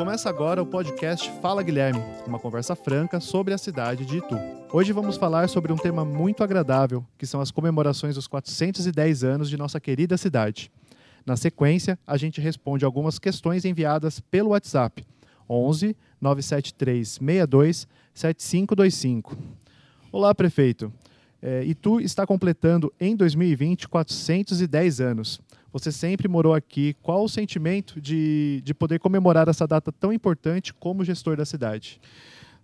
Começa 0.00 0.30
agora 0.30 0.62
o 0.62 0.66
podcast 0.66 1.30
Fala 1.42 1.62
Guilherme, 1.62 2.00
uma 2.26 2.38
conversa 2.38 2.74
franca 2.74 3.20
sobre 3.20 3.52
a 3.52 3.58
cidade 3.58 4.06
de 4.06 4.16
Itu. 4.16 4.34
Hoje 4.72 4.94
vamos 4.94 5.18
falar 5.18 5.46
sobre 5.46 5.74
um 5.74 5.76
tema 5.76 6.06
muito 6.06 6.42
agradável, 6.42 7.04
que 7.18 7.26
são 7.26 7.38
as 7.38 7.50
comemorações 7.50 8.14
dos 8.14 8.26
410 8.26 9.24
anos 9.24 9.50
de 9.50 9.58
nossa 9.58 9.78
querida 9.78 10.16
cidade. 10.16 10.72
Na 11.26 11.36
sequência, 11.36 11.98
a 12.06 12.16
gente 12.16 12.40
responde 12.40 12.82
algumas 12.82 13.18
questões 13.18 13.66
enviadas 13.66 14.20
pelo 14.20 14.50
WhatsApp 14.52 15.06
11 15.46 15.94
973 16.18 17.06
62 17.06 17.86
7525. 18.14 19.36
Olá, 20.10 20.34
prefeito. 20.34 20.90
É, 21.42 21.62
Itu 21.64 22.00
está 22.00 22.26
completando 22.26 22.90
em 22.98 23.14
2020 23.14 23.86
410 23.86 25.00
anos. 25.02 25.42
Você 25.72 25.92
sempre 25.92 26.28
morou 26.28 26.54
aqui. 26.54 26.96
Qual 27.02 27.24
o 27.24 27.28
sentimento 27.28 28.00
de, 28.00 28.60
de 28.64 28.74
poder 28.74 28.98
comemorar 28.98 29.48
essa 29.48 29.66
data 29.66 29.92
tão 29.92 30.12
importante 30.12 30.74
como 30.74 31.04
gestor 31.04 31.36
da 31.36 31.44
cidade? 31.44 32.00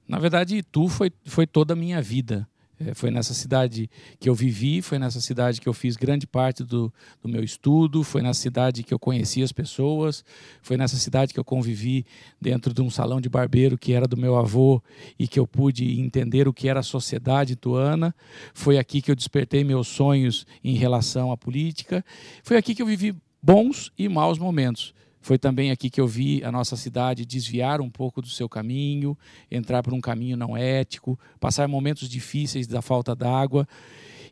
Na 0.09 0.19
verdade, 0.19 0.57
Itu 0.57 0.89
foi, 0.89 1.13
foi 1.25 1.47
toda 1.47 1.75
a 1.75 1.77
minha 1.77 2.01
vida. 2.01 2.49
É, 2.79 2.93
foi 2.93 3.11
nessa 3.11 3.33
cidade 3.33 3.89
que 4.21 4.29
eu 4.29 4.35
vivi, 4.35 4.83
foi 4.83 4.99
nessa 4.99 5.21
cidade 5.21 5.61
que 5.61 5.69
eu 5.69 5.73
fiz 5.73 5.97
grande 5.97 6.27
parte 6.27 6.63
do, 6.63 6.93
do, 7.23 7.29
meu 7.29 7.43
estudo, 7.43 8.03
foi 8.03 8.21
nessa 8.21 8.41
cidade 8.41 8.83
que 8.83 8.93
eu 8.93 8.99
conheci 8.99 9.43
as 9.43 9.51
pessoas, 9.51 10.23
foi 10.61 10.77
nessa 10.77 10.97
cidade 10.97 11.33
que 11.33 11.41
eu 11.41 11.45
convivi 11.45 12.05
dentro 12.41 12.75
de 12.75 12.83
um 12.83 12.91
salão 12.91 13.19
de 13.19 13.31
barbeiro 13.31 13.79
que 13.79 13.95
era 13.95 14.07
do 14.07 14.17
meu 14.17 14.37
avô 14.37 14.83
e 15.19 15.27
que 15.27 15.41
eu 15.41 15.47
pude 15.47 15.99
entender 15.99 16.47
o 16.47 16.53
que 16.53 16.69
era 16.69 16.81
a 16.81 16.83
sociedade 16.83 17.55
ituana. 17.55 18.15
Foi 18.53 18.77
aqui 18.77 19.01
que 19.01 19.11
eu 19.11 19.17
despertei 19.17 19.65
meus 19.65 19.89
sonhos 19.89 20.47
em 20.63 20.75
relação 20.75 21.33
à 21.33 21.37
política. 21.37 22.05
Foi 22.43 22.59
aqui 22.59 22.75
que 22.75 22.83
eu 22.83 22.87
vivi 22.87 23.17
bons 23.43 23.91
e 23.97 24.07
maus 24.07 24.39
momentos. 24.39 24.93
Foi 25.27 25.39
também 25.39 25.73
aqui 25.73 25.91
que 25.91 26.01
eu 26.01 26.07
vi 26.07 26.45
a 26.45 26.53
nossa 26.53 26.77
cidade 26.77 27.27
desviar 27.27 27.81
um 27.81 27.91
pouco 27.91 28.23
do 28.23 28.29
seu 28.29 28.49
caminho, 28.49 29.19
entrar 29.51 29.83
por 29.83 29.93
um 29.93 30.01
caminho 30.01 30.37
não 30.37 30.57
ético, 30.57 31.19
passar 31.41 31.67
momentos 31.67 32.09
difíceis 32.09 32.69
da 32.69 32.81
falta 32.81 33.13
d'água. 33.13 33.67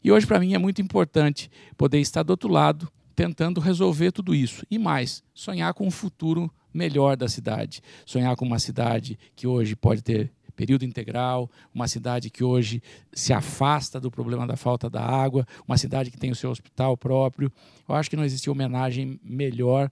E 0.05 0.13
hoje, 0.13 0.25
para 0.25 0.39
mim, 0.39 0.55
é 0.55 0.59
muito 0.59 0.81
importante 0.81 1.51
poder 1.77 1.99
estar 1.99 2.23
do 2.23 2.31
outro 2.31 2.49
lado, 2.49 2.89
tentando 3.13 3.61
resolver 3.61 4.13
tudo 4.13 4.33
isso. 4.37 4.65
E 4.71 4.79
mais, 4.79 5.25
sonhar 5.35 5.75
com 5.75 5.85
um 5.85 5.91
futuro 5.91 6.49
melhor 6.73 7.17
da 7.17 7.27
cidade. 7.27 7.83
Sonhar 8.07 8.37
com 8.37 8.45
uma 8.45 8.61
cidade 8.61 9.19
que 9.35 9.49
hoje 9.49 9.75
pode 9.75 10.01
ter 10.01 10.31
período 10.55 10.85
integral, 10.85 11.51
uma 11.75 11.89
cidade 11.89 12.31
que 12.31 12.45
hoje 12.45 12.81
se 13.13 13.33
afasta 13.33 14.01
do 14.01 14.11
problema 14.13 14.47
da 14.47 14.57
falta 14.57 14.89
da 14.89 15.03
água, 15.03 15.45
uma 15.67 15.77
cidade 15.77 16.11
que 16.11 16.17
tem 16.17 16.31
o 16.31 16.37
seu 16.37 16.51
hospital 16.51 16.97
próprio. 16.97 17.53
Eu 17.89 17.95
acho 17.95 18.09
que 18.09 18.17
não 18.17 18.25
existe 18.25 18.49
homenagem 18.49 19.19
melhor 19.23 19.91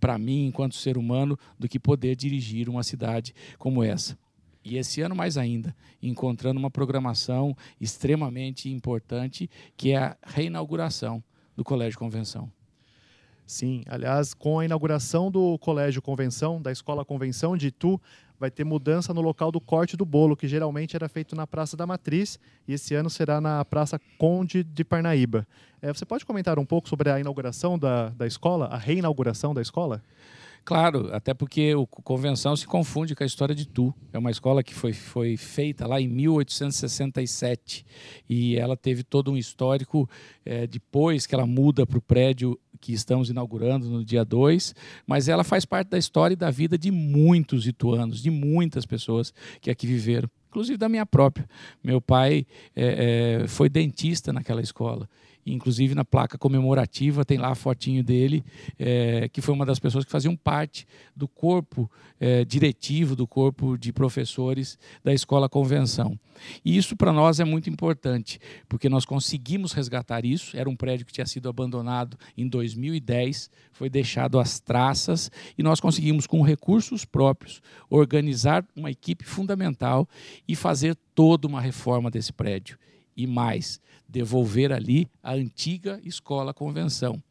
para 0.00 0.18
mim, 0.18 0.46
enquanto 0.46 0.74
ser 0.74 0.96
humano, 0.98 1.38
do 1.58 1.68
que 1.68 1.78
poder 1.78 2.16
dirigir 2.16 2.68
uma 2.68 2.82
cidade 2.82 3.34
como 3.58 3.82
essa. 3.82 4.18
E 4.64 4.78
esse 4.78 5.02
ano 5.02 5.14
mais 5.14 5.36
ainda, 5.36 5.76
encontrando 6.02 6.58
uma 6.58 6.70
programação 6.70 7.54
extremamente 7.80 8.70
importante, 8.70 9.50
que 9.76 9.92
é 9.92 9.98
a 9.98 10.16
reinauguração 10.24 11.22
do 11.54 11.62
Colégio 11.62 11.98
Convenção. 11.98 12.50
Sim, 13.46 13.82
aliás, 13.86 14.32
com 14.32 14.58
a 14.58 14.64
inauguração 14.64 15.30
do 15.30 15.58
Colégio 15.58 16.00
Convenção, 16.00 16.62
da 16.62 16.72
Escola 16.72 17.04
Convenção 17.04 17.56
de 17.58 17.66
Itu, 17.66 18.00
vai 18.38 18.50
ter 18.50 18.64
mudança 18.64 19.14
no 19.14 19.20
local 19.20 19.50
do 19.50 19.60
corte 19.60 19.96
do 19.96 20.04
bolo, 20.04 20.36
que 20.36 20.48
geralmente 20.48 20.96
era 20.96 21.08
feito 21.08 21.34
na 21.34 21.46
Praça 21.46 21.76
da 21.76 21.86
Matriz, 21.86 22.38
e 22.66 22.74
esse 22.74 22.94
ano 22.94 23.08
será 23.08 23.40
na 23.40 23.64
Praça 23.64 24.00
Conde 24.18 24.62
de 24.62 24.84
Parnaíba. 24.84 25.46
É, 25.80 25.92
você 25.92 26.04
pode 26.04 26.24
comentar 26.24 26.58
um 26.58 26.64
pouco 26.64 26.88
sobre 26.88 27.10
a 27.10 27.20
inauguração 27.20 27.78
da, 27.78 28.08
da 28.10 28.26
escola, 28.26 28.66
a 28.66 28.76
reinauguração 28.76 29.54
da 29.54 29.62
escola? 29.62 30.02
Claro, 30.64 31.10
até 31.12 31.34
porque 31.34 31.74
o 31.74 31.86
convenção 31.86 32.56
se 32.56 32.66
confunde 32.66 33.14
com 33.14 33.22
a 33.22 33.26
história 33.26 33.54
de 33.54 33.66
Tu. 33.66 33.92
É 34.10 34.18
uma 34.18 34.30
escola 34.30 34.62
que 34.62 34.72
foi, 34.72 34.94
foi 34.94 35.36
feita 35.36 35.86
lá 35.86 36.00
em 36.00 36.08
1867 36.08 37.84
e 38.26 38.56
ela 38.56 38.74
teve 38.74 39.02
todo 39.02 39.30
um 39.30 39.36
histórico 39.36 40.08
é, 40.42 40.66
depois 40.66 41.26
que 41.26 41.34
ela 41.34 41.46
muda 41.46 41.86
para 41.86 41.98
o 41.98 42.02
prédio 42.02 42.58
que 42.84 42.92
estamos 42.92 43.30
inaugurando 43.30 43.88
no 43.88 44.04
dia 44.04 44.22
2, 44.26 44.74
mas 45.06 45.26
ela 45.26 45.42
faz 45.42 45.64
parte 45.64 45.88
da 45.88 45.96
história 45.96 46.34
e 46.34 46.36
da 46.36 46.50
vida 46.50 46.76
de 46.76 46.90
muitos 46.90 47.66
ituanos, 47.66 48.22
de 48.22 48.30
muitas 48.30 48.84
pessoas 48.84 49.32
que 49.58 49.70
aqui 49.70 49.86
viveram, 49.86 50.28
inclusive 50.50 50.76
da 50.76 50.86
minha 50.86 51.06
própria. 51.06 51.48
Meu 51.82 51.98
pai 51.98 52.46
é, 52.76 53.40
é, 53.42 53.48
foi 53.48 53.70
dentista 53.70 54.34
naquela 54.34 54.60
escola 54.60 55.08
Inclusive 55.46 55.94
na 55.94 56.04
placa 56.04 56.38
comemorativa 56.38 57.24
tem 57.24 57.38
lá 57.38 57.48
a 57.48 57.54
fotinho 57.54 58.02
dele, 58.02 58.44
é, 58.78 59.28
que 59.28 59.40
foi 59.40 59.54
uma 59.54 59.66
das 59.66 59.78
pessoas 59.78 60.04
que 60.04 60.10
faziam 60.10 60.34
parte 60.36 60.86
do 61.14 61.28
corpo 61.28 61.90
é, 62.18 62.44
diretivo, 62.44 63.14
do 63.14 63.26
corpo 63.26 63.76
de 63.76 63.92
professores 63.92 64.78
da 65.02 65.12
Escola 65.12 65.48
Convenção. 65.48 66.18
E 66.64 66.76
isso 66.76 66.96
para 66.96 67.12
nós 67.12 67.40
é 67.40 67.44
muito 67.44 67.68
importante, 67.68 68.40
porque 68.68 68.88
nós 68.88 69.04
conseguimos 69.04 69.72
resgatar 69.72 70.24
isso. 70.24 70.56
Era 70.56 70.68
um 70.68 70.76
prédio 70.76 71.06
que 71.06 71.12
tinha 71.12 71.26
sido 71.26 71.48
abandonado 71.48 72.16
em 72.36 72.48
2010, 72.48 73.50
foi 73.72 73.88
deixado 73.88 74.38
às 74.38 74.58
traças, 74.58 75.30
e 75.56 75.62
nós 75.62 75.80
conseguimos, 75.80 76.26
com 76.26 76.42
recursos 76.42 77.04
próprios, 77.04 77.60
organizar 77.88 78.64
uma 78.74 78.90
equipe 78.90 79.24
fundamental 79.24 80.08
e 80.46 80.56
fazer 80.56 80.96
toda 81.14 81.46
uma 81.46 81.60
reforma 81.60 82.10
desse 82.10 82.32
prédio 82.32 82.78
e 83.16 83.26
mais, 83.26 83.80
devolver 84.08 84.72
ali 84.72 85.08
a 85.22 85.32
antiga 85.32 86.00
escola 86.04 86.54
convenção, 86.54 87.22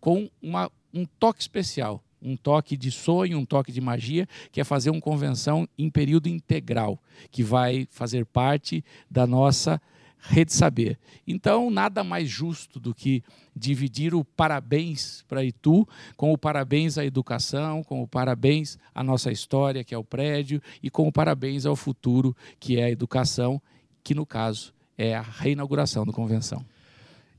com 0.00 0.30
uma, 0.42 0.70
um 0.92 1.04
toque 1.04 1.40
especial, 1.40 2.02
um 2.22 2.36
toque 2.36 2.76
de 2.76 2.90
sonho, 2.90 3.38
um 3.38 3.44
toque 3.44 3.72
de 3.72 3.80
magia, 3.80 4.28
que 4.52 4.60
é 4.60 4.64
fazer 4.64 4.90
uma 4.90 5.00
convenção 5.00 5.68
em 5.78 5.90
período 5.90 6.28
integral, 6.28 6.98
que 7.30 7.42
vai 7.42 7.86
fazer 7.90 8.26
parte 8.26 8.84
da 9.10 9.26
nossa 9.26 9.80
rede 10.22 10.52
saber. 10.52 10.98
Então, 11.26 11.70
nada 11.70 12.04
mais 12.04 12.28
justo 12.28 12.78
do 12.78 12.94
que 12.94 13.22
dividir 13.56 14.14
o 14.14 14.22
parabéns 14.22 15.24
para 15.26 15.42
Itu 15.42 15.88
com 16.16 16.32
o 16.32 16.38
parabéns 16.38 16.98
à 16.98 17.04
educação, 17.04 17.82
com 17.82 18.02
o 18.02 18.08
parabéns 18.08 18.78
à 18.94 19.02
nossa 19.02 19.32
história, 19.32 19.82
que 19.82 19.94
é 19.94 19.98
o 19.98 20.04
prédio, 20.04 20.62
e 20.82 20.90
com 20.90 21.08
o 21.08 21.12
parabéns 21.12 21.64
ao 21.64 21.74
futuro, 21.74 22.36
que 22.58 22.78
é 22.78 22.84
a 22.84 22.90
educação, 22.90 23.60
que 24.04 24.14
no 24.14 24.26
caso 24.26 24.74
é 25.00 25.14
a 25.14 25.22
reinauguração 25.22 26.04
da 26.04 26.12
convenção. 26.12 26.62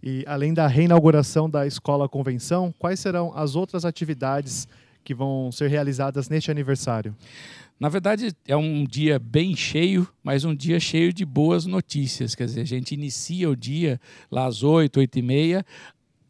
E 0.01 0.23
além 0.27 0.51
da 0.51 0.65
reinauguração 0.65 1.47
da 1.47 1.67
escola 1.67 2.09
convenção, 2.09 2.73
quais 2.79 2.99
serão 2.99 3.31
as 3.35 3.55
outras 3.55 3.85
atividades 3.85 4.67
que 5.03 5.13
vão 5.13 5.51
ser 5.51 5.69
realizadas 5.69 6.27
neste 6.27 6.49
aniversário? 6.49 7.15
Na 7.79 7.87
verdade, 7.87 8.35
é 8.47 8.57
um 8.57 8.83
dia 8.83 9.19
bem 9.19 9.55
cheio, 9.55 10.07
mas 10.23 10.43
um 10.43 10.55
dia 10.55 10.79
cheio 10.79 11.13
de 11.13 11.23
boas 11.23 11.67
notícias. 11.67 12.33
Quer 12.33 12.45
dizer, 12.45 12.61
a 12.61 12.65
gente 12.65 12.95
inicia 12.95 13.47
o 13.47 13.55
dia 13.55 14.01
lá 14.31 14.47
às 14.47 14.63
8, 14.63 14.99
8 14.99 15.19
e 15.19 15.21
meia, 15.21 15.65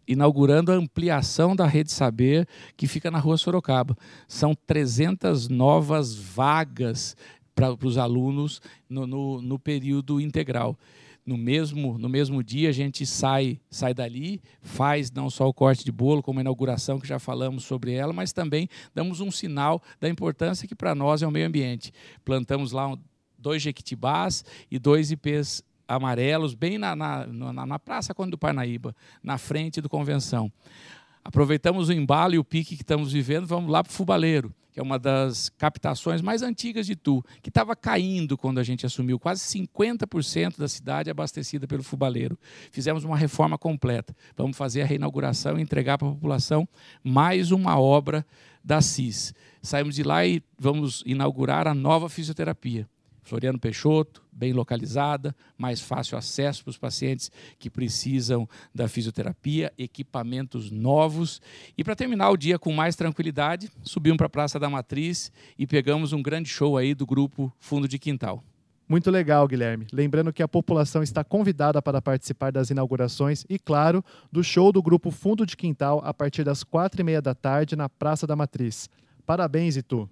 inaugurando 0.05 0.69
a 0.69 0.75
ampliação 0.75 1.55
da 1.55 1.65
Rede 1.65 1.93
Saber, 1.93 2.45
que 2.75 2.87
fica 2.87 3.09
na 3.09 3.19
rua 3.19 3.37
Sorocaba. 3.37 3.97
São 4.27 4.53
300 4.67 5.47
novas 5.47 6.13
vagas 6.13 7.15
para 7.55 7.73
os 7.85 7.97
alunos 7.97 8.61
no, 8.89 9.07
no, 9.07 9.41
no 9.41 9.57
período 9.57 10.19
integral 10.19 10.77
no 11.25 11.37
mesmo, 11.37 11.97
no 11.97 12.09
mesmo 12.09 12.43
dia 12.43 12.69
a 12.69 12.71
gente 12.71 13.05
sai, 13.05 13.59
sai 13.69 13.93
dali, 13.93 14.41
faz 14.61 15.11
não 15.11 15.29
só 15.29 15.47
o 15.47 15.53
corte 15.53 15.85
de 15.85 15.91
bolo, 15.91 16.23
como 16.23 16.39
a 16.39 16.41
inauguração 16.41 16.99
que 16.99 17.07
já 17.07 17.19
falamos 17.19 17.63
sobre 17.63 17.93
ela, 17.93 18.11
mas 18.11 18.33
também 18.33 18.67
damos 18.93 19.19
um 19.19 19.29
sinal 19.29 19.81
da 19.99 20.09
importância 20.09 20.67
que 20.67 20.75
para 20.75 20.95
nós 20.95 21.21
é 21.21 21.27
o 21.27 21.31
meio 21.31 21.47
ambiente. 21.47 21.93
Plantamos 22.25 22.71
lá 22.71 22.97
dois 23.37 23.61
jequitibás 23.61 24.43
e 24.69 24.79
dois 24.79 25.11
ipês 25.11 25.63
amarelos, 25.87 26.53
bem 26.53 26.77
na, 26.77 26.95
na, 26.95 27.25
na, 27.27 27.65
na 27.65 27.79
Praça 27.79 28.13
Conde 28.13 28.31
do 28.31 28.37
Parnaíba, 28.37 28.95
na 29.21 29.37
frente 29.37 29.81
do 29.81 29.89
Convenção. 29.89 30.51
Aproveitamos 31.23 31.89
o 31.89 31.93
embalo 31.93 32.33
e 32.33 32.39
o 32.39 32.43
pique 32.43 32.75
que 32.75 32.81
estamos 32.81 33.11
vivendo, 33.11 33.45
vamos 33.45 33.71
lá 33.71 33.83
para 33.83 33.91
o 33.91 33.93
Fubaleiro 33.93 34.53
que 34.71 34.79
é 34.79 34.83
uma 34.83 34.97
das 34.97 35.49
captações 35.49 36.21
mais 36.21 36.41
antigas 36.41 36.85
de 36.85 36.95
Tu, 36.95 37.23
que 37.41 37.49
estava 37.49 37.75
caindo 37.75 38.37
quando 38.37 38.59
a 38.59 38.63
gente 38.63 38.85
assumiu. 38.85 39.19
Quase 39.19 39.41
50% 39.41 40.57
da 40.57 40.67
cidade 40.67 41.09
abastecida 41.09 41.67
pelo 41.67 41.83
fubaleiro. 41.83 42.37
Fizemos 42.71 43.03
uma 43.03 43.17
reforma 43.17 43.57
completa. 43.57 44.15
Vamos 44.35 44.57
fazer 44.57 44.81
a 44.81 44.85
reinauguração 44.85 45.59
e 45.59 45.61
entregar 45.61 45.97
para 45.97 46.07
a 46.07 46.11
população 46.11 46.67
mais 47.03 47.51
uma 47.51 47.79
obra 47.79 48.25
da 48.63 48.81
CIS. 48.81 49.33
Saímos 49.61 49.95
de 49.95 50.03
lá 50.03 50.25
e 50.25 50.41
vamos 50.57 51.03
inaugurar 51.05 51.67
a 51.67 51.73
nova 51.73 52.09
fisioterapia. 52.09 52.87
Floriano 53.23 53.59
Peixoto, 53.59 54.23
bem 54.31 54.53
localizada, 54.53 55.35
mais 55.57 55.79
fácil 55.79 56.17
acesso 56.17 56.63
para 56.63 56.71
os 56.71 56.77
pacientes 56.77 57.31
que 57.59 57.69
precisam 57.69 58.47
da 58.73 58.87
fisioterapia, 58.87 59.71
equipamentos 59.77 60.71
novos. 60.71 61.41
E 61.77 61.83
para 61.83 61.95
terminar 61.95 62.29
o 62.31 62.37
dia 62.37 62.57
com 62.57 62.73
mais 62.73 62.95
tranquilidade, 62.95 63.69
subimos 63.83 64.17
para 64.17 64.27
a 64.27 64.29
Praça 64.29 64.59
da 64.59 64.69
Matriz 64.69 65.31
e 65.57 65.67
pegamos 65.67 66.13
um 66.13 66.21
grande 66.21 66.49
show 66.49 66.77
aí 66.77 66.93
do 66.93 67.05
grupo 67.05 67.53
Fundo 67.59 67.87
de 67.87 67.99
Quintal. 67.99 68.43
Muito 68.91 69.09
legal, 69.09 69.47
Guilherme. 69.47 69.87
Lembrando 69.93 70.33
que 70.33 70.43
a 70.43 70.47
população 70.49 71.01
está 71.01 71.23
convidada 71.23 71.81
para 71.81 72.01
participar 72.01 72.51
das 72.51 72.69
inaugurações 72.69 73.45
e, 73.49 73.57
claro, 73.57 74.03
do 74.29 74.43
show 74.43 74.69
do 74.69 74.81
grupo 74.81 75.11
Fundo 75.11 75.45
de 75.45 75.55
Quintal 75.55 76.01
a 76.03 76.13
partir 76.13 76.43
das 76.43 76.61
quatro 76.61 76.99
e 76.99 77.03
meia 77.03 77.21
da 77.21 77.33
tarde 77.33 77.73
na 77.77 77.87
Praça 77.87 78.27
da 78.27 78.35
Matriz. 78.35 78.89
Parabéns, 79.25 79.77
Itu! 79.77 80.09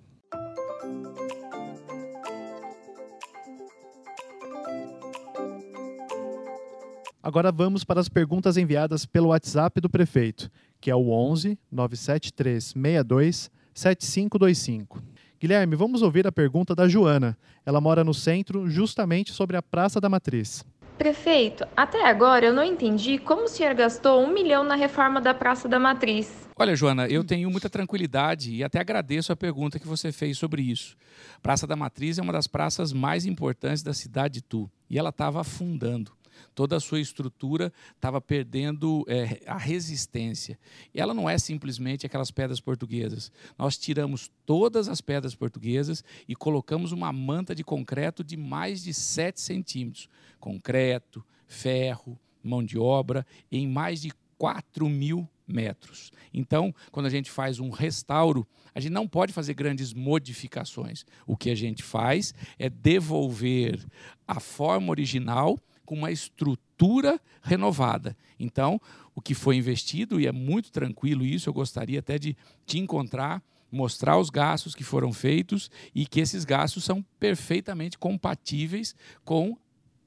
Agora 7.30 7.52
vamos 7.52 7.84
para 7.84 8.02
as 8.02 8.10
perguntas 8.10 8.58
enviadas 8.58 9.06
pelo 9.06 9.28
WhatsApp 9.28 9.80
do 9.80 9.88
prefeito, 9.88 10.50
que 10.82 10.90
é 10.90 10.96
o 10.96 11.12
11 11.12 11.60
973 11.72 12.74
62 12.74 13.52
7525. 13.72 15.00
Guilherme, 15.40 15.76
vamos 15.76 16.02
ouvir 16.02 16.26
a 16.26 16.32
pergunta 16.32 16.74
da 16.74 16.88
Joana. 16.88 17.38
Ela 17.64 17.80
mora 17.80 18.04
no 18.04 18.16
centro, 18.16 18.68
justamente 18.68 19.32
sobre 19.32 19.56
a 19.56 19.62
Praça 19.62 20.02
da 20.02 20.10
Matriz. 20.10 20.66
Prefeito, 20.98 21.68
até 21.78 22.10
agora 22.10 22.48
eu 22.48 22.54
não 22.54 22.64
entendi 22.64 23.20
como 23.20 23.44
o 23.44 23.48
senhor 23.48 23.76
gastou 23.76 24.24
um 24.24 24.34
milhão 24.34 24.64
na 24.64 24.74
reforma 24.74 25.22
da 25.22 25.32
Praça 25.32 25.70
da 25.70 25.78
Matriz. 25.78 26.50
Olha, 26.58 26.76
Joana, 26.76 27.08
eu 27.08 27.24
tenho 27.24 27.52
muita 27.52 27.70
tranquilidade 27.70 28.56
e 28.56 28.64
até 28.64 28.80
agradeço 28.80 29.32
a 29.32 29.36
pergunta 29.36 29.78
que 29.78 29.88
você 29.88 30.12
fez 30.12 30.36
sobre 30.36 30.64
isso. 30.64 30.98
Praça 31.44 31.68
da 31.68 31.76
Matriz 31.76 32.18
é 32.18 32.24
uma 32.24 32.34
das 32.34 32.48
praças 32.48 32.92
mais 32.92 33.24
importantes 33.28 33.84
da 33.84 33.94
cidade 33.94 34.34
de 34.34 34.42
Tu 34.42 34.68
e 34.90 34.98
ela 34.98 35.10
estava 35.10 35.40
afundando 35.40 36.12
toda 36.54 36.76
a 36.76 36.80
sua 36.80 37.00
estrutura 37.00 37.72
estava 37.96 38.20
perdendo 38.20 39.06
é, 39.08 39.42
a 39.46 39.58
resistência. 39.58 40.60
E 40.94 41.00
ela 41.00 41.14
não 41.14 41.30
é 41.30 41.38
simplesmente 41.38 42.06
aquelas 42.06 42.32
pedras 42.32 42.60
portuguesas. 42.60 43.32
Nós 43.58 43.78
tiramos 43.78 44.32
todas 44.46 44.88
as 44.88 45.02
pedras 45.02 45.36
portuguesas 45.36 46.04
e 46.28 46.36
colocamos 46.36 46.92
uma 46.92 47.12
manta 47.12 47.54
de 47.54 47.64
concreto 47.64 48.24
de 48.24 48.38
mais 48.38 48.84
de 48.84 48.94
7 48.94 49.40
centímetros. 49.40 50.10
Concreto, 50.40 51.26
ferro, 51.48 52.20
mão 52.44 52.64
de 52.64 52.78
obra, 52.78 53.26
em 53.52 53.68
mais 53.68 54.02
de 54.02 54.12
4 54.38 54.88
mil 54.88 55.28
metros. 55.46 56.12
Então, 56.34 56.74
quando 56.92 57.08
a 57.08 57.10
gente 57.10 57.30
faz 57.30 57.60
um 57.60 57.70
restauro, 57.70 58.48
a 58.74 58.80
gente 58.80 58.92
não 58.92 59.08
pode 59.08 59.34
fazer 59.34 59.54
grandes 59.54 59.94
modificações. 59.94 61.06
O 61.26 61.36
que 61.36 61.50
a 61.50 61.56
gente 61.56 61.84
faz 61.84 62.34
é 62.58 62.70
devolver 62.70 63.86
a 64.28 64.40
forma 64.40 64.92
original 64.92 65.60
com 65.90 65.96
uma 65.96 66.12
estrutura 66.12 67.20
renovada. 67.42 68.16
Então, 68.40 68.80
o 69.16 69.20
que 69.20 69.34
foi 69.34 69.56
investido, 69.56 70.22
e 70.22 70.28
é 70.28 70.32
muito 70.32 70.72
tranquilo 70.72 71.26
isso, 71.26 71.50
eu 71.50 71.54
gostaria 71.54 71.98
até 71.98 72.20
de 72.20 72.38
te 72.64 72.78
encontrar, 72.78 73.42
mostrar 73.72 74.20
os 74.20 74.30
gastos 74.30 74.76
que 74.76 74.84
foram 74.84 75.12
feitos 75.12 75.72
e 75.96 76.06
que 76.06 76.20
esses 76.20 76.46
gastos 76.46 76.84
são 76.84 77.04
perfeitamente 77.20 77.98
compatíveis 77.98 78.96
com 79.26 79.58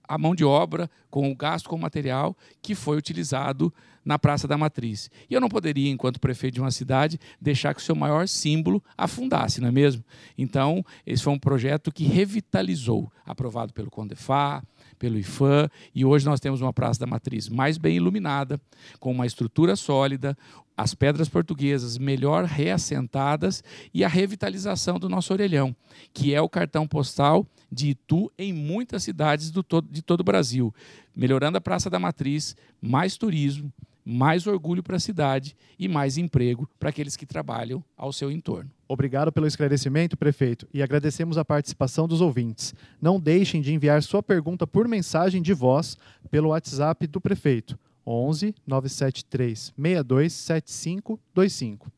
a 0.06 0.16
mão 0.16 0.36
de 0.36 0.44
obra, 0.44 0.88
com 1.10 1.28
o 1.28 1.34
gasto 1.34 1.68
com 1.68 1.74
o 1.74 1.80
material 1.80 2.36
que 2.62 2.76
foi 2.76 2.96
utilizado 2.96 3.74
na 4.04 4.18
Praça 4.18 4.48
da 4.48 4.56
Matriz. 4.56 5.10
E 5.28 5.34
eu 5.34 5.40
não 5.40 5.48
poderia, 5.48 5.90
enquanto 5.90 6.20
prefeito 6.20 6.54
de 6.54 6.60
uma 6.60 6.70
cidade, 6.70 7.18
deixar 7.40 7.74
que 7.74 7.80
o 7.80 7.84
seu 7.84 7.94
maior 7.94 8.26
símbolo 8.28 8.82
afundasse, 8.96 9.60
não 9.60 9.68
é 9.68 9.72
mesmo? 9.72 10.04
Então, 10.36 10.84
esse 11.06 11.22
foi 11.22 11.32
um 11.32 11.38
projeto 11.38 11.92
que 11.92 12.04
revitalizou, 12.04 13.10
aprovado 13.24 13.72
pelo 13.72 13.90
Condefá, 13.90 14.62
pelo 14.98 15.18
IFAM, 15.18 15.68
e 15.94 16.04
hoje 16.04 16.24
nós 16.24 16.38
temos 16.38 16.60
uma 16.60 16.72
Praça 16.72 17.00
da 17.00 17.06
Matriz 17.06 17.48
mais 17.48 17.76
bem 17.76 17.96
iluminada, 17.96 18.60
com 19.00 19.10
uma 19.10 19.26
estrutura 19.26 19.74
sólida, 19.74 20.36
as 20.76 20.94
pedras 20.94 21.28
portuguesas 21.28 21.98
melhor 21.98 22.44
reassentadas 22.44 23.62
e 23.92 24.04
a 24.04 24.08
revitalização 24.08 24.98
do 24.98 25.08
nosso 25.08 25.32
orelhão, 25.32 25.74
que 26.12 26.34
é 26.34 26.40
o 26.40 26.48
cartão 26.48 26.86
postal 26.86 27.46
de 27.70 27.90
Itu 27.90 28.30
em 28.38 28.52
muitas 28.52 29.02
cidades 29.02 29.50
do 29.50 29.62
todo, 29.62 29.88
de 29.90 30.02
todo 30.02 30.20
o 30.20 30.24
Brasil, 30.24 30.74
melhorando 31.14 31.58
a 31.58 31.60
Praça 31.60 31.88
da 31.88 31.98
Matriz, 31.98 32.56
mais 32.80 33.16
turismo, 33.16 33.72
mais 34.04 34.46
orgulho 34.46 34.82
para 34.82 34.96
a 34.96 35.00
cidade 35.00 35.56
e 35.78 35.88
mais 35.88 36.18
emprego 36.18 36.68
para 36.78 36.90
aqueles 36.90 37.16
que 37.16 37.26
trabalham 37.26 37.82
ao 37.96 38.12
seu 38.12 38.30
entorno. 38.30 38.70
Obrigado 38.88 39.32
pelo 39.32 39.46
esclarecimento, 39.46 40.16
prefeito, 40.16 40.68
e 40.74 40.82
agradecemos 40.82 41.38
a 41.38 41.44
participação 41.44 42.06
dos 42.06 42.20
ouvintes. 42.20 42.74
Não 43.00 43.18
deixem 43.18 43.62
de 43.62 43.72
enviar 43.72 44.02
sua 44.02 44.22
pergunta 44.22 44.66
por 44.66 44.88
mensagem 44.88 45.40
de 45.40 45.54
voz 45.54 45.96
pelo 46.30 46.50
WhatsApp 46.50 47.06
do 47.06 47.20
prefeito 47.20 47.78
11 48.06 48.54
973 48.66 49.72
62 49.76 50.32
7525. 50.32 51.90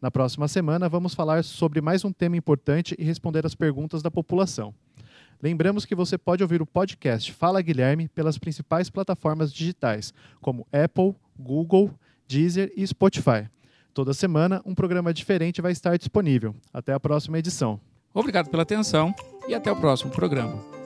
Na 0.00 0.10
próxima 0.10 0.46
semana 0.46 0.88
vamos 0.88 1.12
falar 1.12 1.42
sobre 1.42 1.80
mais 1.80 2.04
um 2.04 2.12
tema 2.12 2.36
importante 2.36 2.94
e 2.96 3.04
responder 3.04 3.44
as 3.44 3.54
perguntas 3.54 4.00
da 4.00 4.10
população. 4.10 4.72
Lembramos 5.40 5.84
que 5.84 5.94
você 5.94 6.18
pode 6.18 6.42
ouvir 6.42 6.60
o 6.60 6.66
podcast 6.66 7.32
Fala 7.32 7.62
Guilherme 7.62 8.08
pelas 8.08 8.38
principais 8.38 8.90
plataformas 8.90 9.52
digitais, 9.52 10.12
como 10.40 10.66
Apple, 10.72 11.14
Google, 11.38 11.90
Deezer 12.26 12.72
e 12.76 12.84
Spotify. 12.84 13.48
Toda 13.94 14.12
semana, 14.12 14.60
um 14.64 14.74
programa 14.74 15.14
diferente 15.14 15.62
vai 15.62 15.72
estar 15.72 15.96
disponível. 15.96 16.54
Até 16.72 16.92
a 16.92 17.00
próxima 17.00 17.38
edição. 17.38 17.80
Obrigado 18.12 18.50
pela 18.50 18.64
atenção 18.64 19.14
e 19.46 19.54
até 19.54 19.70
o 19.70 19.76
próximo 19.76 20.10
programa. 20.10 20.77